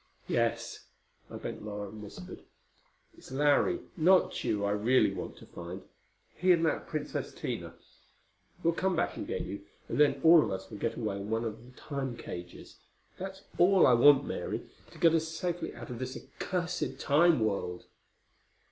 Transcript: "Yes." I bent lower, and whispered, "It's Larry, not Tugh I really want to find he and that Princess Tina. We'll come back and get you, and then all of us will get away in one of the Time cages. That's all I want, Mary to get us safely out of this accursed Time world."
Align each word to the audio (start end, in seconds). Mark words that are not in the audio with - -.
"Yes." 0.27 0.87
I 1.29 1.35
bent 1.37 1.63
lower, 1.63 1.87
and 1.89 2.01
whispered, 2.01 2.41
"It's 3.15 3.31
Larry, 3.31 3.81
not 3.95 4.33
Tugh 4.33 4.63
I 4.63 4.71
really 4.71 5.13
want 5.13 5.37
to 5.37 5.45
find 5.45 5.83
he 6.35 6.51
and 6.53 6.65
that 6.65 6.87
Princess 6.87 7.31
Tina. 7.31 7.75
We'll 8.63 8.73
come 8.73 8.95
back 8.95 9.15
and 9.15 9.27
get 9.27 9.41
you, 9.41 9.61
and 9.87 9.99
then 9.99 10.19
all 10.23 10.41
of 10.41 10.49
us 10.49 10.71
will 10.71 10.79
get 10.79 10.95
away 10.95 11.17
in 11.17 11.29
one 11.29 11.45
of 11.45 11.63
the 11.63 11.79
Time 11.79 12.17
cages. 12.17 12.79
That's 13.19 13.43
all 13.59 13.85
I 13.85 13.93
want, 13.93 14.25
Mary 14.25 14.67
to 14.89 14.97
get 14.97 15.13
us 15.13 15.27
safely 15.27 15.71
out 15.75 15.91
of 15.91 15.99
this 15.99 16.17
accursed 16.17 16.99
Time 16.99 17.39
world." 17.39 17.85